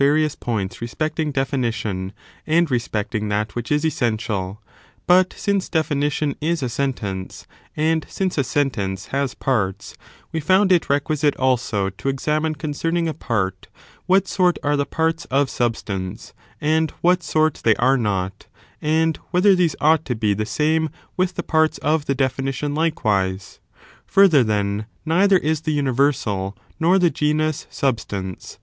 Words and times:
[bOOK 0.01 0.47
YIL 1.61 1.69
tion, 1.71 2.11
and 2.47 2.71
respecting 2.71 3.29
that 3.29 3.53
which 3.53 3.71
is 3.71 3.85
essentiaL 3.85 4.57
But 5.05 5.31
since 5.37 5.69
definition 5.69 6.35
is 6.41 6.63
a 6.63 6.69
sentence, 6.69 7.45
and 7.77 8.03
since 8.09 8.35
a 8.39 8.43
sentence 8.43 9.05
has 9.13 9.35
parts, 9.35 9.93
we 10.31 10.39
found 10.39 10.71
it 10.71 10.89
requisite 10.89 11.35
also 11.37 11.91
to 11.91 12.09
examine 12.09 12.55
concerning 12.55 13.07
a 13.07 13.13
part, 13.13 13.67
what 14.07 14.27
sort 14.27 14.57
are 14.63 14.75
the 14.75 14.87
parts 14.87 15.25
of 15.25 15.51
substance,, 15.51 16.33
and 16.59 16.89
what 17.01 17.21
sort 17.21 17.61
they 17.63 17.75
are 17.75 17.95
not, 17.95 18.47
and 18.81 19.17
whether 19.29 19.53
these 19.53 19.75
ought 19.79 20.03
to 20.05 20.15
be 20.15 20.33
the 20.33 20.47
same 20.47 20.89
with 21.15 21.35
the 21.35 21.43
parts 21.43 21.77
of 21.77 22.07
the 22.07 22.15
definition 22.15 22.73
likewise? 22.73 23.59
Further, 24.07 24.43
then, 24.43 24.87
neither 25.05 25.37
is 25.37 25.61
tiie 25.61 25.75
uni 25.75 25.91
versal 25.91 26.55
^ 26.55 26.55
nor 26.79 26.97
the 26.97 27.11
genus 27.11 27.67
substance. 27.69 28.57